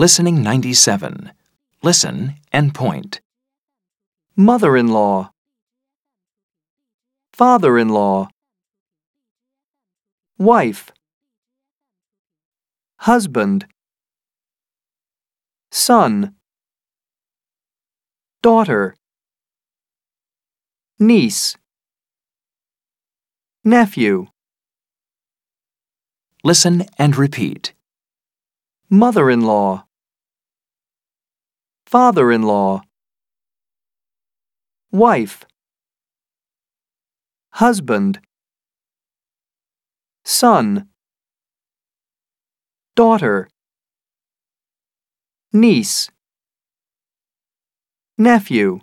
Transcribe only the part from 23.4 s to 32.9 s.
nephew, Listen and repeat. mother in law, father in law,